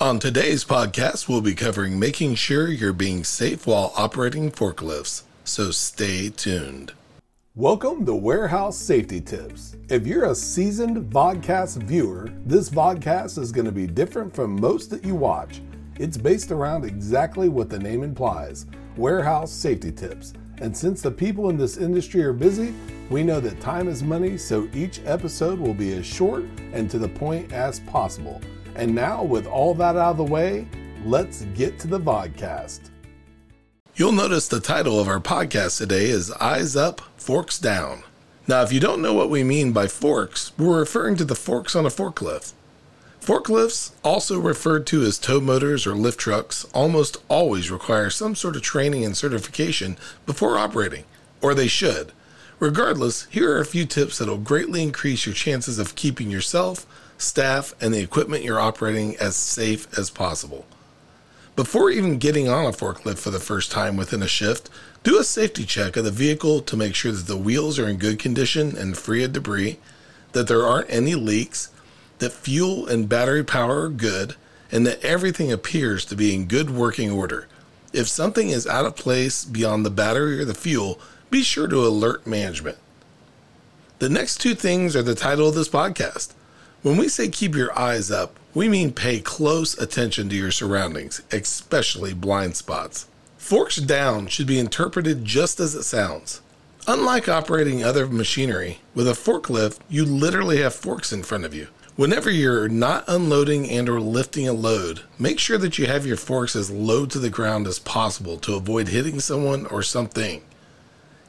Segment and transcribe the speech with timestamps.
[0.00, 5.24] On today's podcast, we'll be covering making sure you're being safe while operating forklifts.
[5.42, 6.92] So stay tuned.
[7.56, 9.74] Welcome to Warehouse Safety Tips.
[9.88, 14.88] If you're a seasoned vodcast viewer, this vodcast is going to be different from most
[14.90, 15.62] that you watch.
[15.98, 20.32] It's based around exactly what the name implies warehouse safety tips.
[20.58, 22.72] And since the people in this industry are busy,
[23.10, 27.00] we know that time is money, so each episode will be as short and to
[27.00, 28.40] the point as possible.
[28.78, 30.68] And now, with all that out of the way,
[31.04, 32.90] let's get to the vodcast.
[33.96, 38.04] You'll notice the title of our podcast today is Eyes Up, Forks Down.
[38.46, 41.74] Now, if you don't know what we mean by forks, we're referring to the forks
[41.74, 42.52] on a forklift.
[43.20, 48.54] Forklifts, also referred to as tow motors or lift trucks, almost always require some sort
[48.54, 51.04] of training and certification before operating,
[51.42, 52.12] or they should.
[52.60, 56.86] Regardless, here are a few tips that will greatly increase your chances of keeping yourself,
[57.18, 60.64] staff, and the equipment you're operating as safe as possible.
[61.56, 64.70] Before even getting on a forklift for the first time within a shift,
[65.02, 67.96] do a safety check of the vehicle to make sure that the wheels are in
[67.96, 69.78] good condition and free of debris,
[70.32, 71.70] that there aren't any leaks,
[72.18, 74.36] that fuel and battery power are good,
[74.70, 77.48] and that everything appears to be in good working order.
[77.92, 81.86] If something is out of place beyond the battery or the fuel, be sure to
[81.86, 82.78] alert management.
[83.98, 86.34] The next two things are the title of this podcast.
[86.82, 91.20] When we say keep your eyes up, we mean pay close attention to your surroundings,
[91.32, 93.08] especially blind spots.
[93.36, 96.40] Forks down should be interpreted just as it sounds.
[96.86, 101.66] Unlike operating other machinery, with a forklift, you literally have forks in front of you.
[101.96, 106.16] Whenever you're not unloading and or lifting a load, make sure that you have your
[106.16, 110.42] forks as low to the ground as possible to avoid hitting someone or something.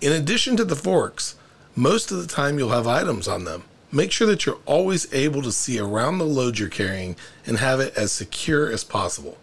[0.00, 1.34] In addition to the forks,
[1.74, 3.64] most of the time you'll have items on them.
[3.94, 7.14] Make sure that you're always able to see around the load you're carrying
[7.46, 9.36] and have it as secure as possible.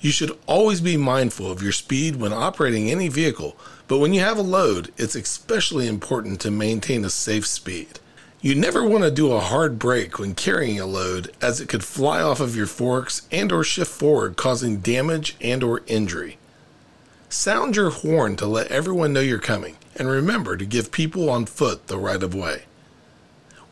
[0.00, 4.20] You should always be mindful of your speed when operating any vehicle, but when you
[4.20, 8.00] have a load, it's especially important to maintain a safe speed.
[8.40, 11.84] You never want to do a hard brake when carrying a load as it could
[11.84, 16.36] fly off of your forks and or shift forward causing damage and or injury.
[17.28, 21.46] Sound your horn to let everyone know you're coming and remember to give people on
[21.46, 22.64] foot the right of way.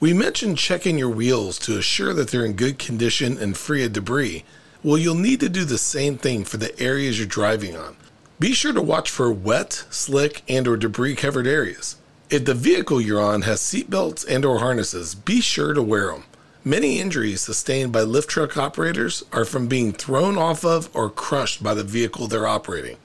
[0.05, 3.95] We mentioned checking your wheels to assure that they're in good condition and free of
[3.95, 4.45] debris.
[4.83, 7.97] Well, you'll need to do the same thing for the areas you're driving on.
[8.39, 11.97] Be sure to watch for wet, slick, and or debris covered areas.
[12.29, 16.25] If the vehicle you're on has seatbelts and or harnesses, be sure to wear them.
[16.63, 21.63] Many injuries sustained by lift truck operators are from being thrown off of or crushed
[21.63, 22.99] by the vehicle they're operating.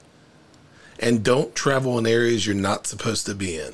[0.98, 3.72] And don't travel in areas you're not supposed to be in.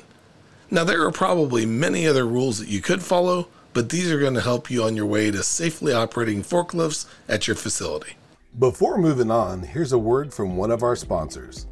[0.69, 4.33] Now, there are probably many other rules that you could follow, but these are going
[4.33, 8.17] to help you on your way to safely operating forklifts at your facility.
[8.59, 11.67] Before moving on, here's a word from one of our sponsors.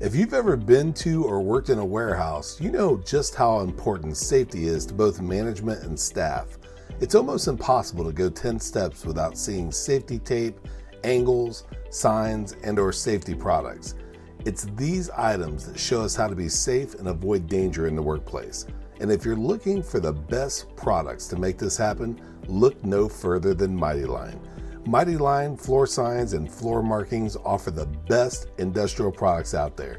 [0.00, 4.16] If you've ever been to or worked in a warehouse, you know just how important
[4.16, 6.58] safety is to both management and staff.
[7.00, 10.58] It's almost impossible to go 10 steps without seeing safety tape,
[11.04, 13.94] angles, signs, and or safety products.
[14.46, 18.02] It's these items that show us how to be safe and avoid danger in the
[18.02, 18.66] workplace.
[19.00, 22.18] And if you're looking for the best products to make this happen,
[22.48, 24.40] look no further than Mighty Line.
[24.86, 29.98] Mighty Line floor signs and floor markings offer the best industrial products out there.